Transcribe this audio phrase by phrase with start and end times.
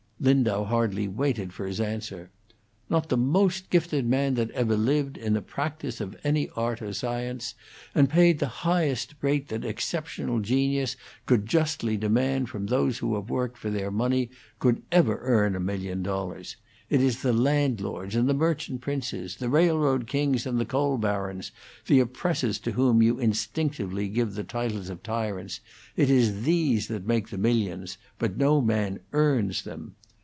[0.23, 2.29] Lindau hardly waited for his answer.
[2.91, 6.93] "Not the most gifted man that ever lived, in the practice of any art or
[6.93, 7.55] science,
[7.95, 10.95] and paid at the highest rate that exceptional genius
[11.25, 14.29] could justly demand from those who have worked for their money,
[14.59, 16.55] could ever earn a million dollars.
[16.87, 21.51] It is the landlords and the merchant princes, the railroad kings and the coal barons
[21.87, 25.61] (the oppressors to whom you instinctively give the titles of tyrants)
[25.95, 29.95] it is these that make the millions, but no man earns them.